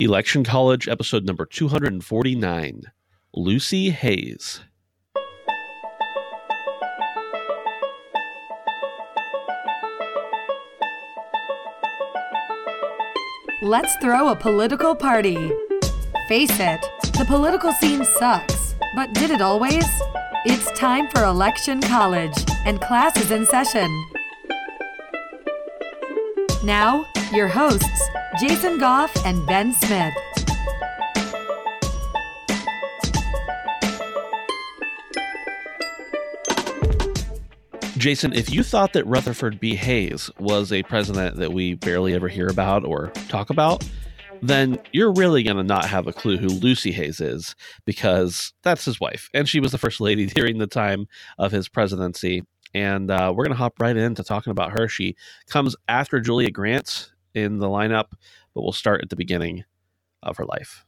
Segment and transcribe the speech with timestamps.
[0.00, 2.82] Election College, episode number 249
[3.34, 4.60] Lucy Hayes.
[13.60, 15.34] Let's throw a political party.
[16.28, 16.80] Face it,
[17.14, 19.84] the political scene sucks, but did it always?
[20.44, 23.90] It's time for Election College, and class is in session.
[26.62, 28.08] Now, your hosts,
[28.38, 30.14] Jason Goff and Ben Smith.
[37.96, 39.74] Jason, if you thought that Rutherford B.
[39.74, 43.84] Hayes was a president that we barely ever hear about or talk about,
[44.40, 48.84] then you're really going to not have a clue who Lucy Hayes is because that's
[48.84, 49.28] his wife.
[49.34, 52.44] And she was the first lady during the time of his presidency.
[52.72, 54.86] And uh, we're going to hop right into talking about her.
[54.86, 55.16] She
[55.48, 58.12] comes after Julia Grant in the lineup,
[58.54, 59.64] but we'll start at the beginning
[60.22, 60.84] of her life.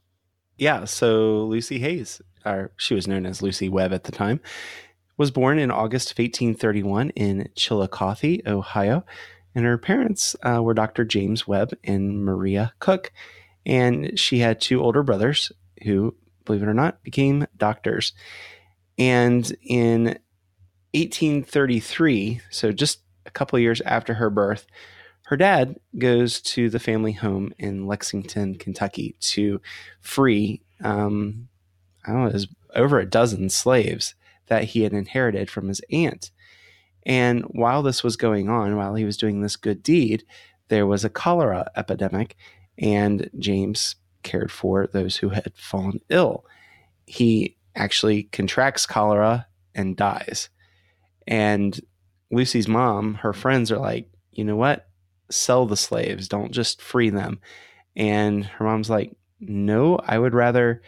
[0.57, 4.39] Yeah, so Lucy Hayes, or she was known as Lucy Webb at the time,
[5.17, 9.05] was born in August of 1831 in Chillicothe, Ohio.
[9.53, 11.03] And her parents uh, were Dr.
[11.03, 13.11] James Webb and Maria Cook.
[13.65, 15.51] And she had two older brothers
[15.83, 18.13] who, believe it or not, became doctors.
[18.97, 20.19] And in
[20.93, 24.65] 1833, so just a couple years after her birth,
[25.31, 29.61] her dad goes to the family home in Lexington, Kentucky to
[30.01, 31.47] free, um,
[32.05, 34.13] I don't know, was over a dozen slaves
[34.47, 36.31] that he had inherited from his aunt.
[37.05, 40.25] And while this was going on, while he was doing this good deed,
[40.67, 42.35] there was a cholera epidemic,
[42.77, 46.43] and James cared for those who had fallen ill.
[47.05, 50.49] He actually contracts cholera and dies.
[51.25, 51.79] And
[52.31, 54.89] Lucy's mom, her friends are like, you know what?
[55.31, 57.39] Sell the slaves, don't just free them.
[57.95, 60.81] And her mom's like, no, I would rather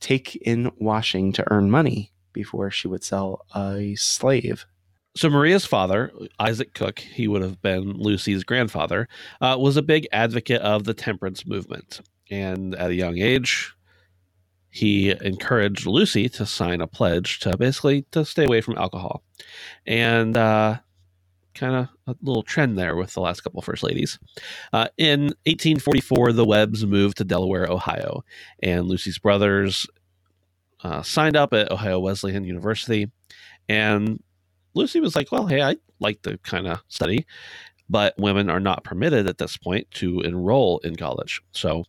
[0.00, 4.64] take in washing to earn money before she would sell a slave.
[5.16, 9.08] So Maria's father, Isaac Cook, he would have been Lucy's grandfather,
[9.40, 12.00] uh, was a big advocate of the temperance movement.
[12.30, 13.74] And at a young age,
[14.70, 19.22] he encouraged Lucy to sign a pledge to basically to stay away from alcohol.
[19.86, 20.78] And uh,
[21.58, 24.18] kind of a little trend there with the last couple first ladies.
[24.72, 28.24] Uh, in 1844, the Webbs moved to Delaware, Ohio,
[28.62, 29.86] and Lucy's brothers
[30.82, 33.10] uh, signed up at Ohio Wesleyan University.
[33.68, 34.22] And
[34.74, 37.26] Lucy was like, well, hey, I like to kind of study,
[37.88, 41.42] but women are not permitted at this point to enroll in college.
[41.52, 41.84] So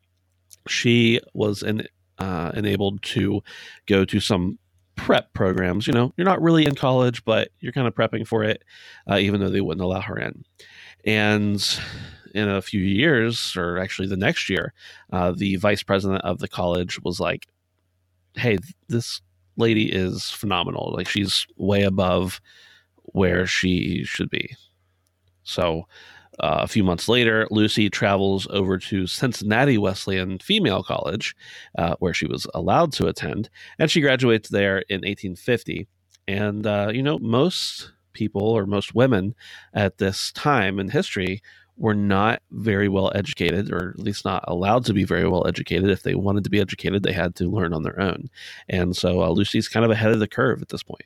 [0.67, 1.87] she was in,
[2.17, 3.41] uh, enabled to
[3.85, 4.57] go to some
[4.99, 5.87] prep programs.
[5.87, 8.63] You know, you're not really in college, but you're kind of prepping for it,
[9.09, 10.43] uh, even though they wouldn't allow her in.
[11.05, 11.79] And
[12.35, 14.73] in a few years, or actually the next year,
[15.11, 17.47] uh, the vice president of the college was like,
[18.35, 19.21] hey, this
[19.57, 20.93] lady is phenomenal.
[20.95, 22.39] Like she's way above
[23.03, 24.55] where she should be.
[25.43, 25.87] So
[26.39, 31.35] uh, a few months later, Lucy travels over to Cincinnati Wesleyan Female College,
[31.77, 35.87] uh, where she was allowed to attend, and she graduates there in 1850.
[36.27, 39.35] And, uh, you know, most people or most women
[39.73, 41.41] at this time in history
[41.77, 45.89] were not very well educated, or at least not allowed to be very well educated.
[45.89, 48.29] If they wanted to be educated, they had to learn on their own.
[48.67, 51.05] And so uh, Lucy's kind of ahead of the curve at this point.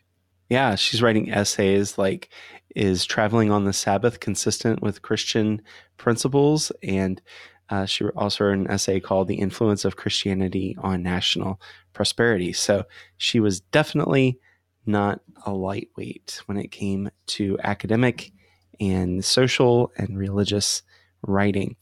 [0.50, 2.30] Yeah, she's writing essays like
[2.76, 5.62] Is traveling on the Sabbath consistent with Christian
[5.98, 6.72] principles?
[6.81, 7.22] And
[7.70, 11.59] uh, she also wrote an essay called The Influence of Christianity on National
[11.94, 12.54] Prosperity.
[12.54, 12.84] So
[13.18, 14.40] she was definitely
[14.86, 18.31] not a lightweight when it came to academic
[18.80, 20.84] and social and religious
[21.22, 21.75] writing.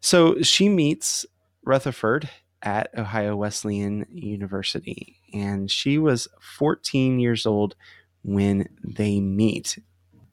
[0.00, 1.26] So she meets
[1.64, 2.28] Rutherford
[2.62, 7.74] at Ohio Wesleyan University, and she was 14 years old
[8.22, 9.78] when they meet.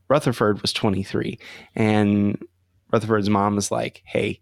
[0.08, 1.40] Rutherford was 23,
[1.76, 2.42] and
[2.92, 4.40] Rutherford's mom is like, Hey,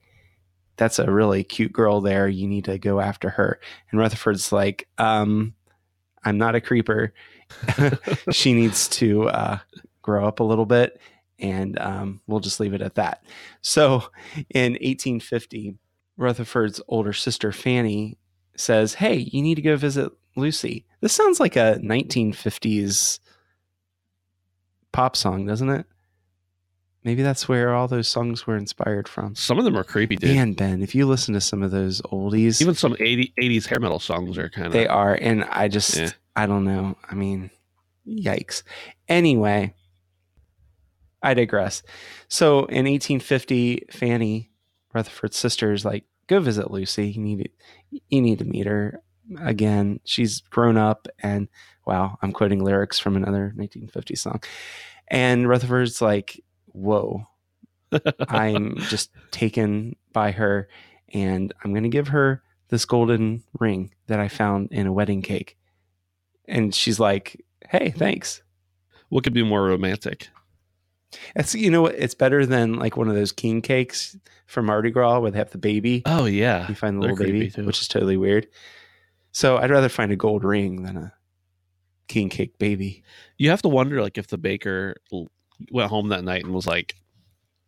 [0.78, 2.28] that's a really cute girl there.
[2.28, 3.60] You need to go after her.
[3.92, 5.54] And Rutherford's like, um,
[6.24, 7.14] I'm not a creeper.
[8.32, 9.58] she needs to uh,
[10.02, 11.00] grow up a little bit
[11.40, 13.24] and um, we'll just leave it at that.
[13.62, 14.04] So
[14.50, 15.76] in 1850,
[16.18, 18.18] Rutherford's older sister Fanny
[18.56, 20.86] says, Hey, you need to go visit Lucy.
[21.02, 23.20] This sounds like a 1950s
[24.92, 25.86] pop song, doesn't it?
[27.04, 29.34] Maybe that's where all those songs were inspired from.
[29.36, 30.36] Some of them are creepy, dude.
[30.36, 33.80] Man, Ben, if you listen to some of those oldies, even some 80, 80s hair
[33.80, 34.74] metal songs are kind of.
[34.74, 35.14] They are.
[35.14, 36.12] And I just, yeah.
[36.36, 36.98] I don't know.
[37.10, 37.52] I mean,
[38.06, 38.64] yikes.
[39.08, 39.74] Anyway,
[41.24, 41.84] I digress.
[42.28, 44.52] So in 1850, Fanny,
[44.94, 47.12] Rutherford's sister, is like, go visit Lucy.
[47.12, 47.50] You need to,
[48.10, 49.02] you need to meet her
[49.40, 50.00] again.
[50.04, 51.48] She's grown up, and
[51.86, 54.42] wow, I'm quoting lyrics from another 1950s song.
[55.08, 57.26] And Rutherford's like, "Whoa,
[58.28, 60.68] I'm just taken by her,
[61.14, 65.22] and I'm going to give her this golden ring that I found in a wedding
[65.22, 65.58] cake."
[66.48, 68.42] And she's like, "Hey, thanks."
[69.10, 70.30] What could be more romantic?
[71.36, 71.96] It's you know what?
[71.96, 74.16] It's better than like one of those king cakes
[74.46, 76.04] from Mardi Gras where they have the baby.
[76.06, 77.66] Oh yeah, you find the they're little baby, too.
[77.66, 78.48] which is totally weird.
[79.32, 81.14] So I'd rather find a gold ring than a
[82.08, 83.04] king cake baby.
[83.38, 84.96] you have to wonder like if the baker
[85.72, 86.96] went home that night and was like,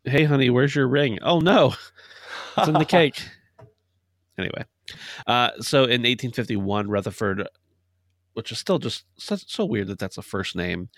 [0.03, 1.19] "Hey, honey, where's your ring?
[1.21, 1.75] Oh no,
[2.57, 3.21] it's in the cake."
[4.37, 4.65] anyway,
[5.27, 7.47] uh, so in 1851, Rutherford,
[8.33, 10.89] which is still just so, so weird that that's a first name,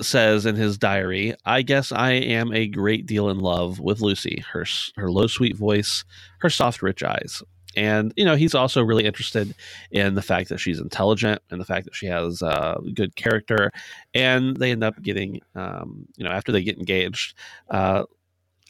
[0.00, 4.42] says in his diary, "I guess I am a great deal in love with Lucy.
[4.52, 4.64] Her
[4.96, 6.04] her low, sweet voice,
[6.38, 7.42] her soft, rich eyes."
[7.76, 9.54] And you know he's also really interested
[9.90, 13.70] in the fact that she's intelligent and the fact that she has uh, good character,
[14.12, 17.34] and they end up getting, um, you know, after they get engaged,
[17.70, 18.04] uh,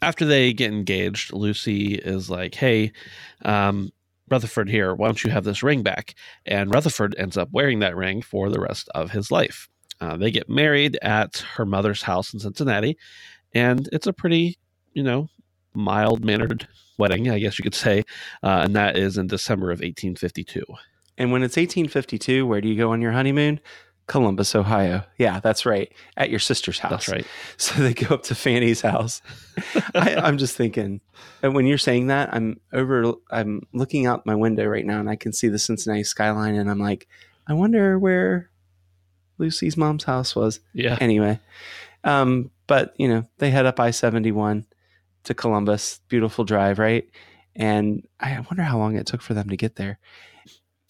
[0.01, 2.91] after they get engaged, Lucy is like, "Hey,
[3.43, 3.91] um,
[4.29, 6.13] Rutherford, here, why don't you have this ring back?"
[6.45, 9.67] And Rutherford ends up wearing that ring for the rest of his life.
[9.99, 12.97] Uh, they get married at her mother's house in Cincinnati,
[13.53, 14.57] and it's a pretty,
[14.93, 15.27] you know,
[15.73, 18.03] mild mannered wedding, I guess you could say,
[18.43, 20.63] uh, and that is in December of 1852.
[21.17, 23.59] And when it's 1852, where do you go on your honeymoon?
[24.07, 25.03] Columbus, Ohio.
[25.17, 25.91] Yeah, that's right.
[26.17, 26.91] At your sister's house.
[26.91, 27.25] That's right.
[27.57, 29.21] So they go up to Fanny's house.
[29.95, 30.99] I, I'm just thinking,
[31.43, 35.09] and when you're saying that, I'm over, I'm looking out my window right now and
[35.09, 37.07] I can see the Cincinnati skyline and I'm like,
[37.47, 38.49] I wonder where
[39.37, 40.59] Lucy's mom's house was.
[40.73, 40.97] Yeah.
[40.99, 41.39] Anyway,
[42.03, 44.65] um, but you know, they head up I 71
[45.23, 45.99] to Columbus.
[46.07, 47.09] Beautiful drive, right?
[47.55, 49.99] And I wonder how long it took for them to get there.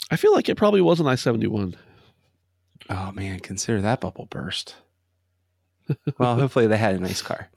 [0.10, 1.76] I feel like it probably wasn't I 71.
[2.90, 4.76] Oh man, consider that bubble burst.
[6.18, 7.50] well, hopefully they had a nice car.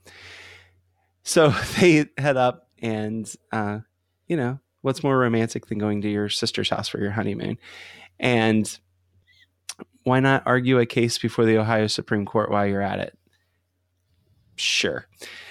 [1.23, 1.49] So
[1.79, 3.79] they head up, and uh,
[4.27, 7.57] you know what's more romantic than going to your sister's house for your honeymoon?
[8.19, 8.79] And
[10.03, 13.17] why not argue a case before the Ohio Supreme Court while you're at it?
[14.55, 15.07] Sure.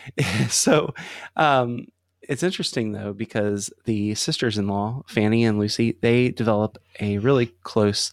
[0.49, 0.95] so
[1.37, 1.87] um,
[2.23, 8.12] it's interesting though because the sisters-in-law, Fanny and Lucy, they develop a really close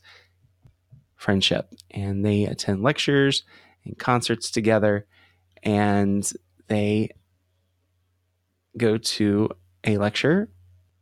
[1.15, 3.43] friendship and they attend lectures
[3.85, 5.05] and concerts together
[5.63, 6.31] and
[6.67, 7.09] they
[8.77, 9.49] go to
[9.83, 10.49] a lecture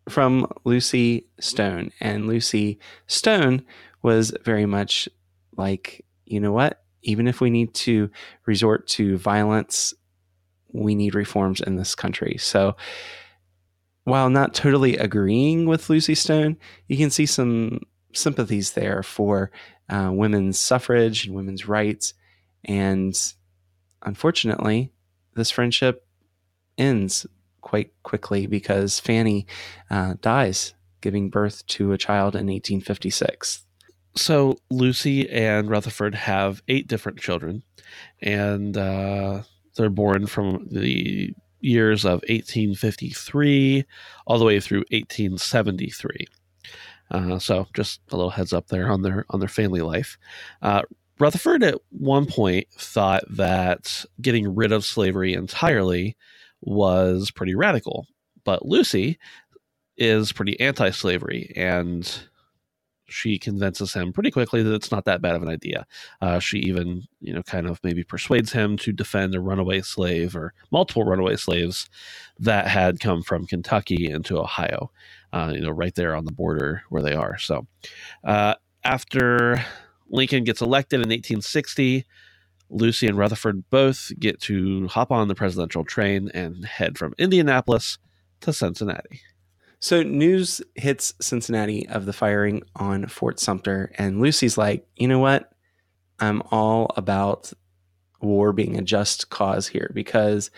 [0.10, 3.64] from Lucy Stone and Lucy Stone
[4.02, 5.08] was very much
[5.56, 8.10] like you know what even if we need to
[8.46, 9.94] resort to violence
[10.72, 12.76] we need reforms in this country so
[14.04, 16.58] while not totally agreeing with Lucy Stone
[16.88, 17.80] you can see some
[18.14, 19.52] sympathies there for
[19.90, 22.14] uh, women's suffrage and women's rights.
[22.64, 23.16] And
[24.04, 24.92] unfortunately,
[25.36, 26.06] this friendship
[26.78, 27.26] ends
[27.62, 29.48] quite quickly because Fanny
[29.90, 33.66] uh, dies, giving birth to a child in 1856.
[34.20, 37.64] So Lucy and Rutherford have eight different children,
[38.22, 39.44] and uh,
[39.76, 43.86] they're born from the years of 1853
[44.28, 46.28] all the way through 1873.
[47.12, 50.18] Uh, so just a little heads up there on their on their family life.
[50.62, 50.82] Uh,
[51.18, 56.18] Rutherford at one point thought that getting rid of slavery entirely
[56.62, 58.06] was pretty radical,
[58.44, 59.18] but Lucy
[59.98, 62.29] is pretty anti-slavery and
[63.10, 65.86] she convinces him pretty quickly that it's not that bad of an idea.
[66.22, 70.36] Uh, she even, you know, kind of maybe persuades him to defend a runaway slave
[70.36, 71.90] or multiple runaway slaves
[72.38, 74.92] that had come from Kentucky into Ohio,
[75.34, 77.38] uh, you know, right there on the border where they are.
[77.38, 77.68] So
[78.24, 79.64] uh, after
[80.10, 82.06] Lincoln gets elected in 1860,
[82.70, 87.98] Lucy and Rutherford both get to hop on the presidential train and head from Indianapolis
[88.42, 89.22] to Cincinnati.
[89.80, 95.20] So news hits Cincinnati of the firing on Fort Sumter, and Lucy's like, you know
[95.20, 95.52] what?
[96.20, 97.54] I'm all about
[98.22, 100.52] war being a just cause here because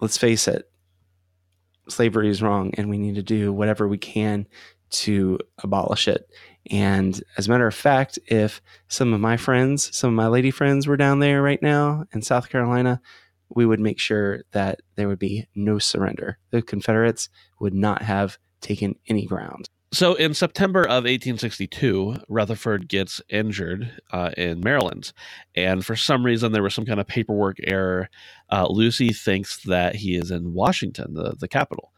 [0.00, 0.68] let's face it,
[1.88, 4.46] slavery is wrong, and we need to do whatever we can
[4.90, 6.28] to abolish it.
[6.70, 10.50] And as a matter of fact, if some of my friends, some of my lady
[10.50, 13.00] friends were down there right now in South Carolina,
[13.54, 16.38] we would make sure that there would be no surrender.
[16.50, 17.28] The Confederates
[17.60, 19.68] would not have taken any ground.
[19.90, 25.12] So in September of 1862, Rutherford gets injured uh, in Maryland.
[25.54, 28.10] And for some reason, there was some kind of paperwork error.
[28.52, 31.92] Uh, Lucy thinks that he is in Washington, the, the capital.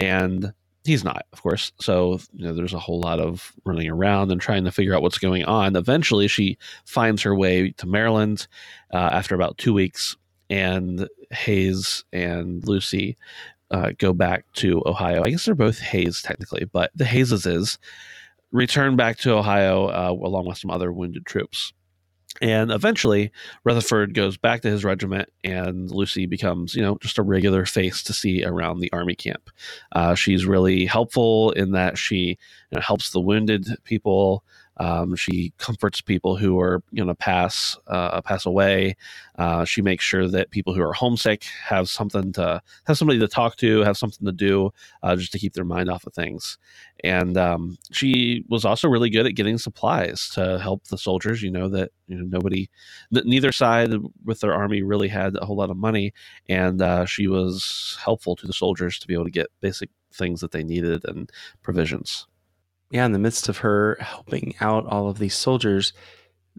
[0.00, 0.52] And
[0.86, 1.70] he's not, of course.
[1.80, 5.02] So you know, there's a whole lot of running around and trying to figure out
[5.02, 5.76] what's going on.
[5.76, 8.48] Eventually, she finds her way to Maryland
[8.92, 10.16] uh, after about two weeks,
[10.50, 13.16] and Hayes and Lucy
[13.70, 15.22] uh, go back to Ohio.
[15.24, 17.78] I guess they're both Hayes technically, but the Hayeses
[18.52, 21.72] return back to Ohio uh, along with some other wounded troops.
[22.42, 23.32] And eventually,
[23.64, 28.02] Rutherford goes back to his regiment, and Lucy becomes, you know, just a regular face
[28.02, 29.48] to see around the army camp.
[29.92, 32.36] Uh, she's really helpful in that she you
[32.72, 34.44] know, helps the wounded people.
[34.78, 38.96] Um, she comforts people who are going to pass uh, pass away.
[39.38, 43.28] Uh, she makes sure that people who are homesick have something to have somebody to
[43.28, 44.70] talk to, have something to do,
[45.02, 46.58] uh, just to keep their mind off of things.
[47.04, 51.42] And um, she was also really good at getting supplies to help the soldiers.
[51.42, 52.68] You know that you know nobody,
[53.10, 56.12] neither side with their army really had a whole lot of money,
[56.48, 60.40] and uh, she was helpful to the soldiers to be able to get basic things
[60.40, 61.30] that they needed and
[61.62, 62.26] provisions
[62.90, 65.92] yeah, in the midst of her helping out all of these soldiers,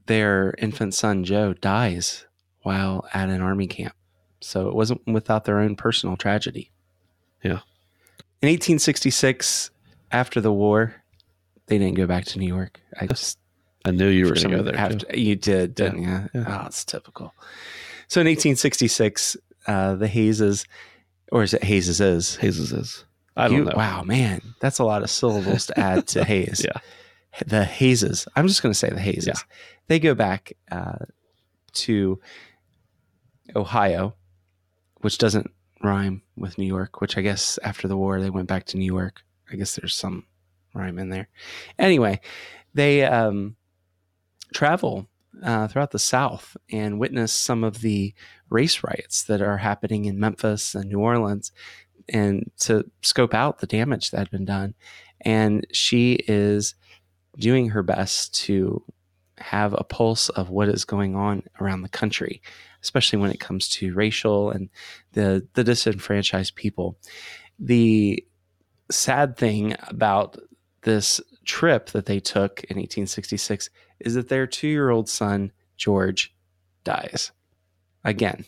[0.05, 2.25] their infant son Joe dies
[2.61, 3.93] while at an army camp.
[4.41, 6.71] So it wasn't without their own personal tragedy.
[7.43, 7.61] Yeah.
[8.41, 9.71] In 1866,
[10.11, 10.95] after the war,
[11.67, 12.79] they didn't go back to New York.
[12.99, 13.39] I just
[13.85, 14.75] I knew you were going to go there.
[14.75, 16.27] After, you did, didn't yeah.
[16.33, 16.41] you?
[16.41, 16.61] Yeah.
[16.63, 17.33] Oh, it's typical.
[18.07, 20.65] So in 1866, uh, the Hayeses,
[21.31, 22.37] or is it Hayeses is?
[22.41, 23.05] Hayeses is.
[23.37, 23.73] I don't you, know.
[23.75, 26.65] Wow, man, that's a lot of syllables to add to Hayes.
[26.65, 26.79] yeah.
[27.45, 28.27] The Hayeses.
[28.35, 29.27] I'm just going to say the Hayeses.
[29.27, 29.33] Yeah.
[29.87, 31.05] They go back uh,
[31.73, 32.19] to
[33.55, 34.15] Ohio,
[35.01, 35.51] which doesn't
[35.83, 38.85] rhyme with New York, which I guess after the war they went back to New
[38.85, 39.21] York.
[39.51, 40.25] I guess there's some
[40.73, 41.29] rhyme in there.
[41.77, 42.21] Anyway,
[42.73, 43.55] they um,
[44.53, 45.07] travel
[45.43, 48.13] uh, throughout the South and witness some of the
[48.49, 51.51] race riots that are happening in Memphis and New Orleans
[52.09, 54.73] and to scope out the damage that had been done.
[55.21, 56.75] And she is
[57.37, 58.83] doing her best to
[59.37, 62.41] have a pulse of what is going on around the country,
[62.81, 64.69] especially when it comes to racial and
[65.13, 66.97] the the disenfranchised people.
[67.59, 68.23] The
[68.89, 70.37] sad thing about
[70.81, 76.33] this trip that they took in 1866 is that their two year old son, George,
[76.83, 77.31] dies
[78.03, 78.45] again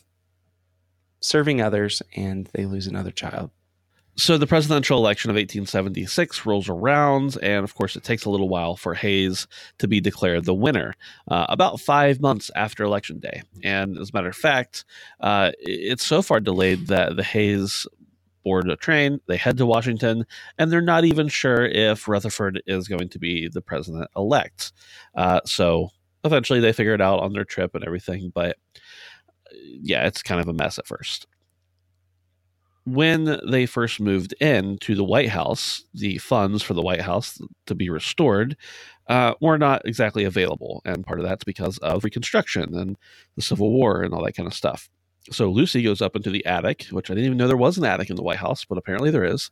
[1.21, 3.51] serving others and they lose another child.
[4.19, 8.49] So the presidential election of 1876 rolls around, and of course, it takes a little
[8.49, 9.47] while for Hayes
[9.77, 10.95] to be declared the winner,
[11.29, 13.43] uh, about five months after Election Day.
[13.63, 14.83] And as a matter of fact,
[15.21, 17.87] uh, it's so far delayed that the Hayes
[18.43, 20.25] board a train, they head to Washington,
[20.57, 24.73] and they're not even sure if Rutherford is going to be the president elect.
[25.15, 25.91] Uh, so
[26.25, 28.57] eventually, they figure it out on their trip and everything, but
[29.53, 31.27] yeah, it's kind of a mess at first.
[32.85, 37.39] When they first moved in to the White House, the funds for the White House
[37.67, 38.57] to be restored
[39.07, 40.81] uh, were not exactly available.
[40.85, 42.97] And part of that's because of Reconstruction and
[43.35, 44.89] the Civil War and all that kind of stuff.
[45.31, 47.85] So Lucy goes up into the attic, which I didn't even know there was an
[47.85, 49.51] attic in the White House, but apparently there is,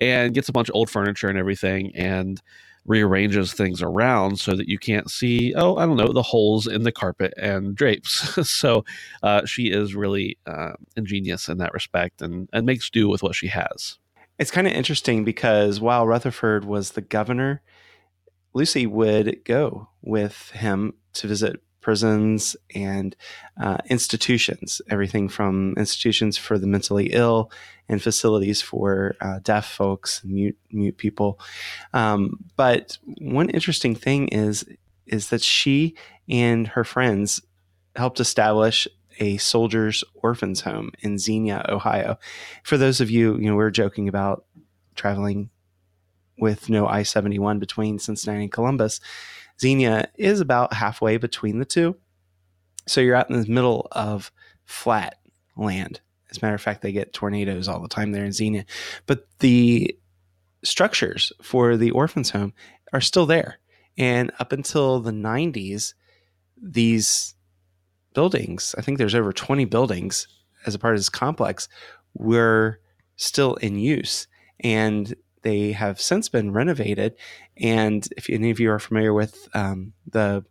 [0.00, 1.92] and gets a bunch of old furniture and everything.
[1.94, 2.40] And
[2.88, 6.82] rearranges things around so that you can't see, oh, I don't know, the holes in
[6.82, 8.48] the carpet and drapes.
[8.50, 8.84] so
[9.22, 13.34] uh, she is really uh, ingenious in that respect and, and makes do with what
[13.34, 13.98] she has.
[14.38, 17.60] It's kind of interesting because while Rutherford was the governor,
[18.54, 23.16] Lucy would go with him to visit prisons and
[23.58, 27.50] uh, institutions, everything from institutions for the mentally ill
[27.88, 31.40] and facilities for uh, deaf folks, mute mute people.
[31.94, 34.66] Um, but one interesting thing is
[35.06, 35.94] is that she
[36.28, 37.40] and her friends
[37.96, 38.86] helped establish
[39.18, 42.18] a soldiers' orphans home in Xenia, Ohio.
[42.64, 44.44] For those of you, you know, we are joking about
[44.94, 45.48] traveling
[46.38, 49.00] with no I 71 between Cincinnati and Columbus.
[49.60, 51.96] Xenia is about halfway between the two.
[52.86, 54.32] So you're out in the middle of
[54.64, 55.18] flat
[55.56, 56.00] land.
[56.30, 58.64] As a matter of fact, they get tornadoes all the time there in Xenia.
[59.06, 59.96] But the
[60.62, 62.52] structures for the orphans home
[62.92, 63.58] are still there.
[63.96, 65.94] And up until the 90s,
[66.60, 67.34] these
[68.14, 70.28] buildings, I think there's over 20 buildings
[70.66, 71.68] as a part of this complex,
[72.14, 72.80] were
[73.16, 74.26] still in use.
[74.60, 75.14] And
[75.48, 77.14] they have since been renovated.
[77.56, 80.44] And if any of you are familiar with um, the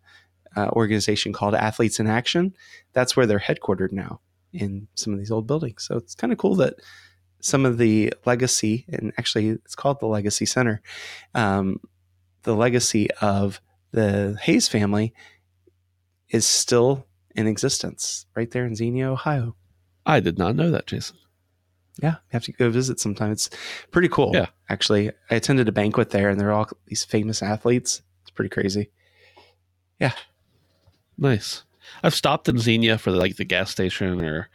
[0.55, 2.55] uh, organization called Athletes in Action,
[2.93, 4.21] that's where they're headquartered now
[4.53, 5.83] in some of these old buildings.
[5.83, 6.75] So it's kind of cool that
[7.41, 10.81] some of the legacy, and actually it's called the Legacy Center,
[11.35, 11.79] um,
[12.41, 13.61] the legacy of
[13.91, 15.13] the Hayes family
[16.29, 19.55] is still in existence right there in Xenia, Ohio.
[20.07, 21.17] I did not know that, Jason.
[22.01, 23.31] Yeah, you have to go visit sometime.
[23.31, 23.49] It's
[23.91, 24.31] pretty cool.
[24.33, 24.47] Yeah.
[24.69, 28.01] Actually, I attended a banquet there and they're all these famous athletes.
[28.21, 28.91] It's pretty crazy.
[29.99, 30.13] Yeah.
[31.17, 31.63] Nice.
[32.03, 34.49] I've stopped in Xenia for like the gas station or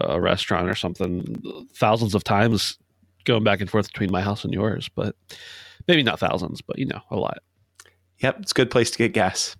[0.00, 2.78] a restaurant or something thousands of times
[3.24, 5.14] going back and forth between my house and yours, but
[5.86, 7.38] maybe not thousands, but you know, a lot.
[8.18, 9.56] Yep, it's a good place to get gas.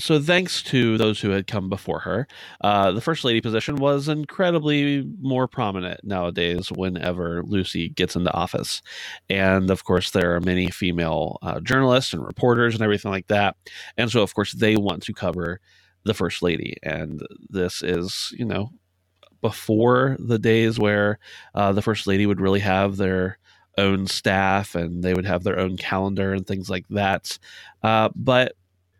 [0.00, 2.28] So, thanks to those who had come before her,
[2.60, 8.80] uh, the First Lady position was incredibly more prominent nowadays whenever Lucy gets into office.
[9.28, 13.56] And of course, there are many female uh, journalists and reporters and everything like that.
[13.96, 15.60] And so, of course, they want to cover
[16.04, 16.76] the First Lady.
[16.84, 18.70] And this is, you know,
[19.40, 21.18] before the days where
[21.56, 23.38] uh, the First Lady would really have their
[23.76, 27.38] own staff and they would have their own calendar and things like that.
[27.82, 28.54] Uh, but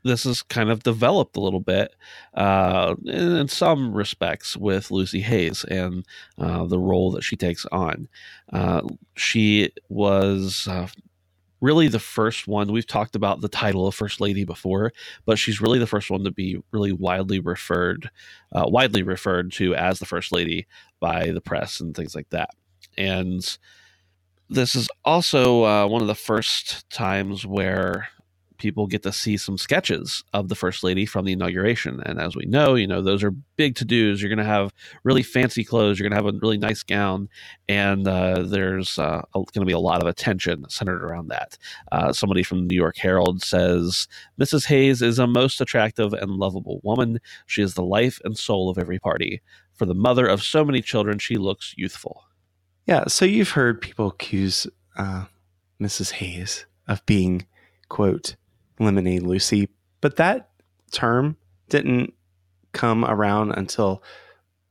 [0.05, 1.95] this is kind of developed a little bit
[2.35, 6.05] uh, in, in, some respects with Lucy Hayes and
[6.39, 8.09] uh, the role that she takes on.
[8.53, 8.83] Uh,
[9.17, 10.89] she was uh,
[11.61, 12.73] really the first one.
[12.73, 14.93] We've talked about the title of First Lady before,
[15.27, 18.11] but she's really the first one to be really widely referred,
[18.53, 20.67] uh, widely referred to as the First Lady
[21.01, 22.51] by the press and things like that.
[22.97, 23.59] And
[24.49, 28.09] this is also uh, one of the first times where
[28.59, 32.03] people get to see some sketches of the first lady from the inauguration.
[32.05, 34.21] And as we know, you know, those are big to dos.
[34.21, 34.75] You're going to have
[35.05, 35.99] really fancy clothes.
[35.99, 37.29] You're going to have a really nice gown.
[37.69, 41.57] And uh, there's uh, going to be a lot of attention centered around that.
[41.93, 44.09] Uh, somebody from the New York Herald says
[44.41, 44.67] Mrs.
[44.67, 47.21] Hayes is a most attractive and lovable woman.
[47.47, 49.41] She is the life and soul of every party.
[49.75, 52.25] For the mother of so many children, she looks youthful.
[52.87, 53.05] Yeah.
[53.07, 55.27] So you've heard people accuse uh,
[55.81, 56.13] Mrs.
[56.13, 57.47] Hayes of being,
[57.89, 58.35] quote,
[58.79, 59.69] Lemonade Lucy,
[60.01, 60.51] but that
[60.91, 61.37] term
[61.69, 62.15] didn't
[62.73, 64.03] come around until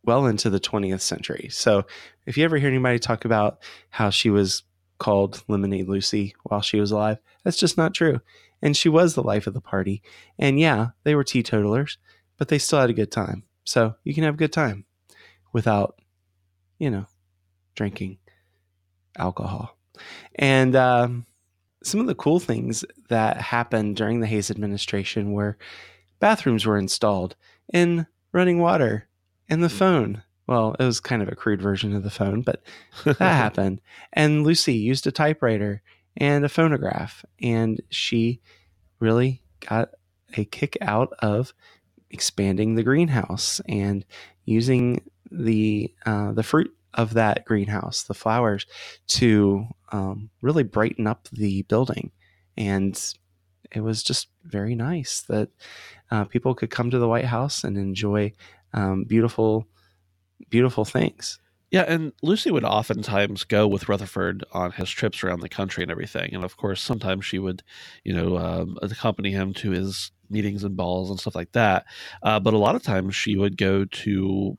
[0.04, 1.50] well into the 20th century.
[1.52, 1.86] So
[2.26, 3.60] if you ever hear anybody talk about
[3.90, 4.64] how she was
[5.00, 8.22] called Lemonade Lucy while she was alive, that's just not true.
[8.62, 10.02] And she was the life of the party.
[10.40, 11.98] And yeah, they were teetotalers,
[12.38, 13.44] but they still had a good time.
[13.66, 14.86] So you can have a good time
[15.51, 16.00] without,
[16.79, 17.05] you know,
[17.75, 18.18] drinking
[19.18, 19.77] alcohol.
[20.36, 21.25] And um,
[21.83, 25.57] some of the cool things that happened during the Hayes administration were
[26.20, 27.35] bathrooms were installed
[27.74, 29.07] and running water
[29.50, 30.24] and the phone.
[30.48, 32.63] Well, it was kind of a crude version of the phone, but
[33.03, 33.81] that happened.
[34.13, 35.81] And Lucy used a typewriter
[36.16, 38.42] and a phonograph, and she
[39.00, 39.90] really got
[40.35, 41.53] a kick out of
[42.09, 44.05] expanding the greenhouse and
[44.46, 48.66] using the uh, the fruit of that greenhouse, the flowers,
[49.07, 52.12] to um, really brighten up the building.
[52.56, 53.00] And
[53.72, 55.50] it was just very nice that
[56.12, 58.34] uh, people could come to the White House and enjoy
[58.74, 59.68] um, beautiful,
[60.50, 61.40] beautiful things.
[61.70, 65.92] Yeah, and Lucy would oftentimes go with Rutherford on his trips around the country and
[65.92, 66.34] everything.
[66.34, 67.62] And of course, sometimes she would,
[68.06, 71.86] you know, um, accompany him to his meetings and balls and stuff like that.
[72.24, 74.58] Uh, but a lot of times she would go to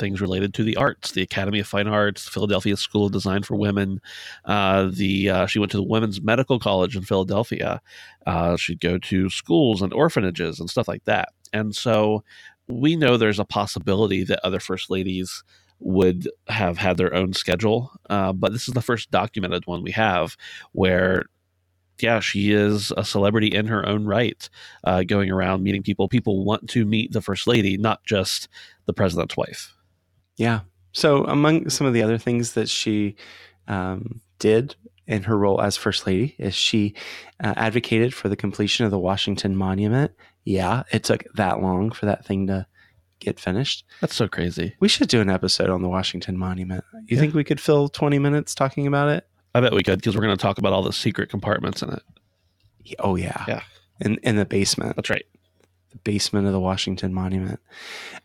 [0.00, 3.54] things related to the arts, the Academy of Fine Arts, Philadelphia School of Design for
[3.54, 4.00] Women.
[4.44, 7.80] Uh, the uh, she went to the Women's Medical College in Philadelphia.
[8.26, 11.28] Uh, she'd go to schools and orphanages and stuff like that.
[11.52, 12.24] And so
[12.66, 15.44] we know there's a possibility that other first ladies
[15.80, 19.92] would have had their own schedule, uh, but this is the first documented one we
[19.92, 20.36] have
[20.72, 21.24] where
[22.02, 24.48] yeah, she is a celebrity in her own right,
[24.84, 26.08] uh, going around meeting people.
[26.08, 28.48] People want to meet the first lady, not just
[28.86, 29.74] the president's wife.
[30.40, 30.60] Yeah.
[30.92, 33.14] So, among some of the other things that she
[33.68, 34.74] um, did
[35.06, 36.94] in her role as First Lady is she
[37.44, 40.12] uh, advocated for the completion of the Washington Monument.
[40.44, 42.66] Yeah, it took that long for that thing to
[43.18, 43.84] get finished.
[44.00, 44.74] That's so crazy.
[44.80, 46.84] We should do an episode on the Washington Monument.
[46.94, 47.20] You yeah.
[47.20, 49.28] think we could fill 20 minutes talking about it?
[49.54, 51.90] I bet we could because we're going to talk about all the secret compartments in
[51.90, 52.02] it.
[52.98, 53.44] Oh, yeah.
[53.46, 53.62] Yeah.
[54.00, 54.96] In, in the basement.
[54.96, 55.26] That's right.
[55.90, 57.60] The basement of the Washington Monument.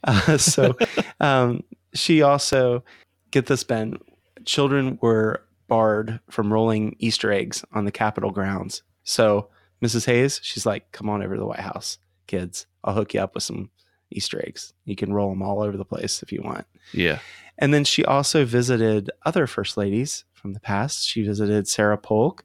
[0.08, 0.78] Uh, so,
[1.20, 1.64] um,
[1.96, 2.84] she also
[3.32, 3.98] get this Ben
[4.46, 8.84] children were barred from rolling Easter eggs on the Capitol grounds.
[9.04, 9.50] So
[9.84, 10.06] Mrs.
[10.06, 12.68] Hayes, she's like, "Come on over to the White House, kids.
[12.84, 13.70] I'll hook you up with some
[14.12, 14.74] Easter eggs.
[14.86, 17.20] You can roll them all over the place if you want." Yeah.
[17.58, 21.08] And then she also visited other first ladies from the past.
[21.08, 22.44] She visited Sarah Polk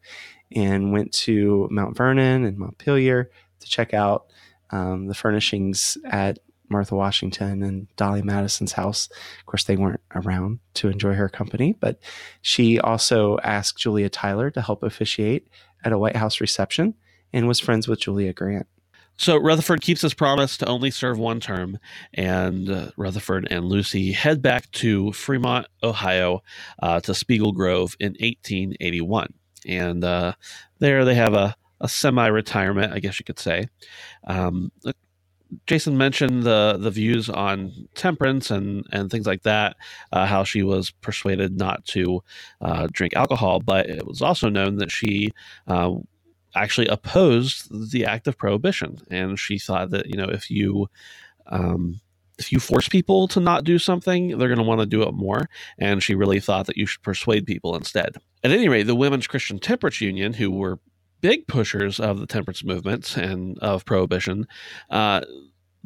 [0.53, 4.27] and went to Mount Vernon and Montpelier to check out
[4.71, 6.39] um, the furnishings at
[6.71, 9.09] Martha Washington and Dolley Madison's house.
[9.39, 11.99] Of course, they weren't around to enjoy her company, but
[12.43, 15.49] she also asked Julia Tyler to help officiate
[15.85, 16.95] at a White House reception
[17.33, 18.67] and was friends with Julia Grant.
[19.17, 21.79] So Rutherford keeps his promise to only serve one term,
[22.15, 26.43] and uh, Rutherford and Lucy head back to Fremont, Ohio,
[26.83, 29.35] uh, to Spiegel Grove in 1881.
[29.67, 30.33] And uh,
[30.79, 33.69] there they have a, a semi retirement, I guess you could say.
[34.25, 34.73] Um,
[35.67, 39.77] Jason mentioned the the views on temperance and and things like that,
[40.13, 42.23] uh, how she was persuaded not to
[42.61, 45.31] uh, drink alcohol, but it was also known that she
[45.67, 45.93] uh,
[46.55, 50.89] actually opposed the act of prohibition, and she thought that you know if you
[51.47, 52.01] um,
[52.41, 55.13] if you force people to not do something, they're going to want to do it
[55.13, 55.49] more.
[55.79, 58.17] And she really thought that you should persuade people instead.
[58.43, 60.81] At any rate, the Women's Christian Temperance Union, who were
[61.21, 64.47] big pushers of the temperance movement and of prohibition,
[64.91, 65.23] uh,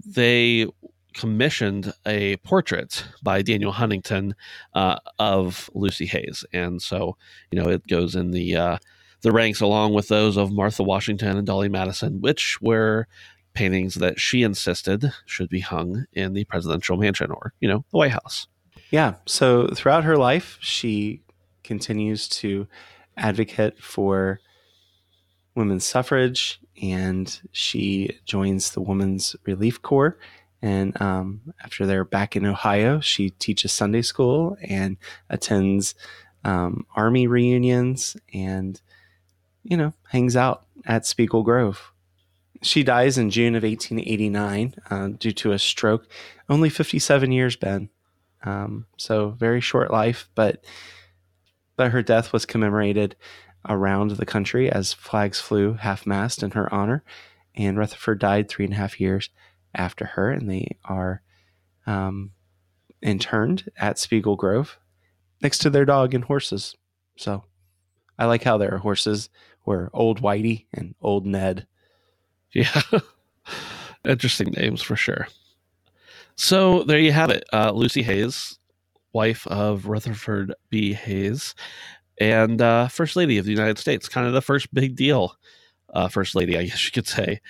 [0.04, 0.66] they
[1.14, 4.34] commissioned a portrait by Daniel Huntington
[4.74, 7.16] uh, of Lucy Hayes, and so
[7.50, 8.78] you know it goes in the uh,
[9.22, 13.06] the ranks along with those of Martha Washington and Dolley Madison, which were
[13.54, 17.98] paintings that she insisted should be hung in the presidential mansion or you know the
[17.98, 18.48] White House.
[18.90, 19.14] Yeah.
[19.26, 21.22] So throughout her life, she
[21.62, 22.68] continues to
[23.16, 24.40] advocate for
[25.54, 30.18] women's suffrage, and she joins the Women's Relief Corps.
[30.62, 34.96] And um, after they're back in Ohio, she teaches Sunday school and
[35.28, 35.94] attends
[36.44, 38.80] um, army reunions and,
[39.62, 41.92] you know, hangs out at Spiegel Grove.
[42.62, 46.08] She dies in June of 1889 uh, due to a stroke.
[46.48, 47.90] Only 57 years, Ben.
[48.42, 50.64] Um, so very short life, but
[51.76, 53.16] but her death was commemorated
[53.68, 57.02] around the country as flags flew half mast in her honor.
[57.54, 59.30] And Rutherford died three and a half years
[59.74, 61.22] after her, and they are
[61.86, 62.32] um,
[63.00, 64.78] interned at Spiegel Grove
[65.42, 66.74] next to their dog and horses.
[67.16, 67.44] So
[68.18, 69.28] I like how their horses
[69.64, 71.66] were Old Whitey and Old Ned.
[72.56, 72.82] Yeah.
[74.04, 75.26] Interesting names for sure.
[76.36, 77.44] So there you have it.
[77.52, 78.60] Uh, Lucy Hayes,
[79.12, 80.92] wife of Rutherford B.
[80.92, 81.56] Hayes,
[82.18, 84.08] and uh, First Lady of the United States.
[84.08, 85.36] Kind of the first big deal,
[85.92, 87.40] uh, First Lady, I guess you could say.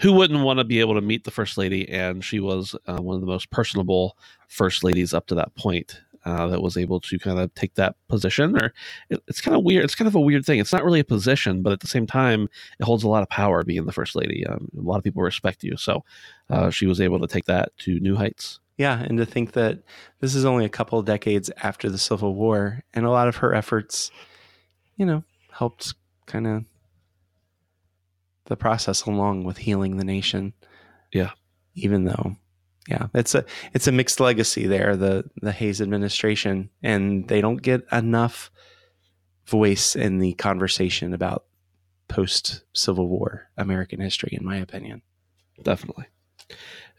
[0.00, 1.88] Who wouldn't want to be able to meet the First Lady?
[1.88, 4.16] And she was uh, one of the most personable
[4.48, 6.00] First Ladies up to that point.
[6.26, 8.72] Uh, that was able to kind of take that position, or
[9.10, 9.84] it, it's kind of weird.
[9.84, 10.58] It's kind of a weird thing.
[10.58, 12.48] It's not really a position, but at the same time,
[12.80, 13.62] it holds a lot of power.
[13.62, 16.02] Being the first lady, um, a lot of people respect you, so
[16.48, 18.58] uh, she was able to take that to new heights.
[18.76, 19.82] Yeah, and to think that
[20.20, 23.36] this is only a couple of decades after the Civil War, and a lot of
[23.36, 24.10] her efforts,
[24.96, 25.94] you know, helped
[26.26, 26.64] kind of
[28.46, 30.52] the process along with healing the nation.
[31.12, 31.30] Yeah.
[31.74, 32.36] Even though,
[32.88, 37.62] yeah, it's a it's a mixed legacy there, the the Hayes administration, and they don't
[37.62, 38.50] get enough
[39.46, 41.44] voice in the conversation about
[42.08, 45.02] post Civil War American history, in my opinion.
[45.62, 46.06] Definitely.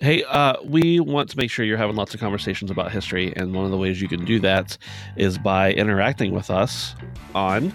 [0.01, 3.55] Hey, uh, we want to make sure you're having lots of conversations about history, and
[3.55, 4.77] one of the ways you can do that
[5.15, 6.95] is by interacting with us
[7.33, 7.71] on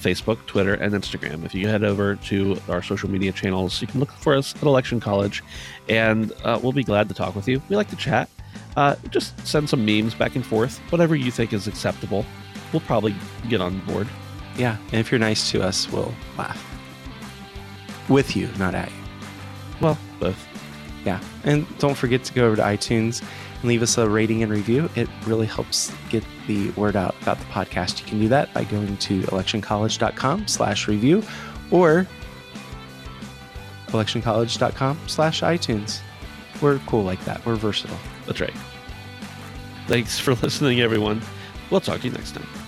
[0.00, 1.44] Facebook, Twitter, and Instagram.
[1.44, 4.62] If you head over to our social media channels, you can look for us at
[4.62, 5.42] Election College,
[5.90, 7.60] and uh, we'll be glad to talk with you.
[7.68, 8.30] We like to chat.
[8.74, 12.24] Uh, just send some memes back and forth, whatever you think is acceptable.
[12.72, 13.14] We'll probably
[13.50, 14.08] get on board.
[14.56, 16.64] Yeah, and if you're nice to us, we'll laugh
[18.08, 18.96] with you, not at you.
[19.82, 20.47] Well, both.
[21.08, 21.20] Yeah.
[21.44, 24.90] And don't forget to go over to iTunes and leave us a rating and review.
[24.94, 28.00] It really helps get the word out about the podcast.
[28.00, 31.22] You can do that by going to electioncollege.com slash review
[31.70, 32.06] or
[33.86, 36.00] electioncollege.com slash iTunes.
[36.60, 37.42] We're cool like that.
[37.46, 37.96] We're versatile.
[38.26, 38.54] That's right.
[39.86, 41.22] Thanks for listening, everyone.
[41.70, 42.67] We'll talk to you next time.